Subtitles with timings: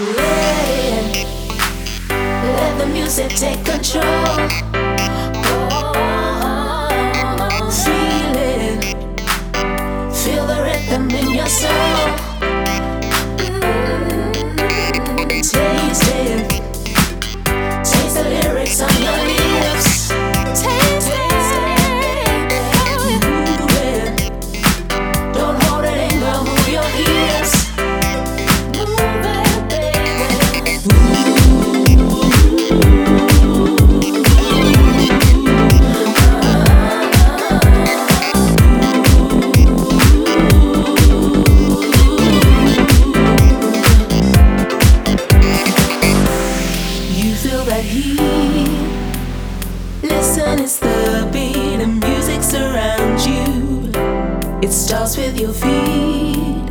[0.00, 2.16] Let it in.
[2.54, 4.87] Let the music take control.
[47.68, 48.14] that he
[50.00, 53.90] listen it's the beat and music surrounds you.
[54.62, 56.64] It starts with your feet.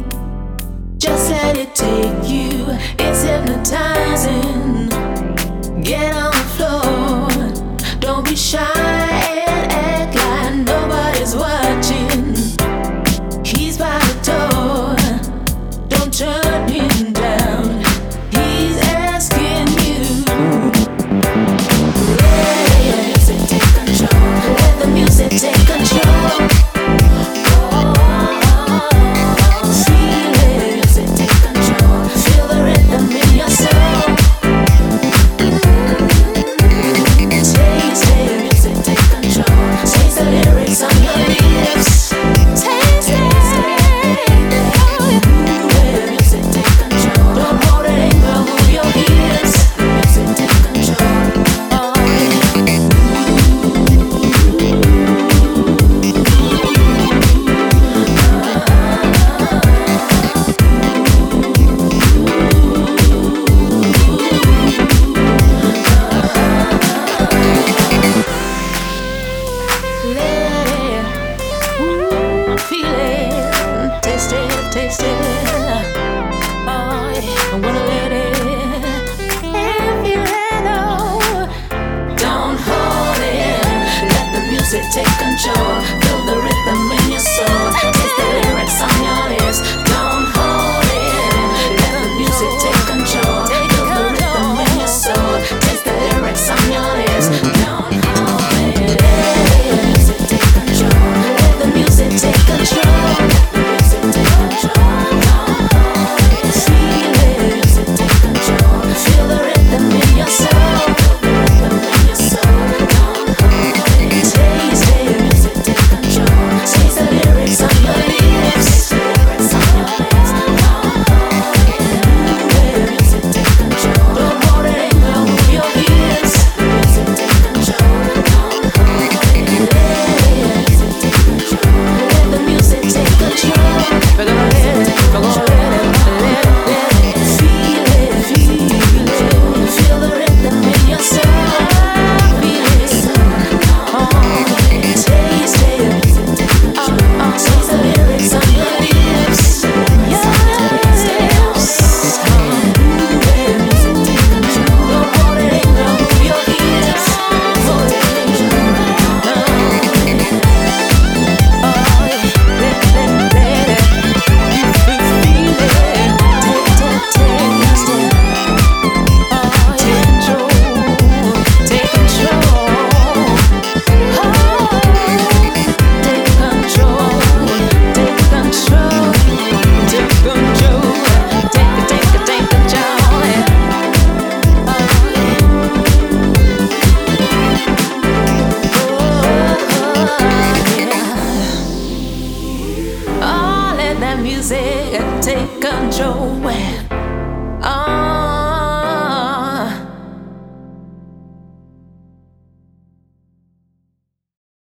[0.98, 2.66] Just let it take you.
[2.98, 4.90] It's hypnotizing.
[5.84, 8.00] Get on the floor.
[8.00, 9.07] Don't be shy.